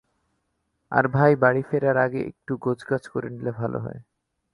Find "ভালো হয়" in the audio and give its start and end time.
3.51-3.99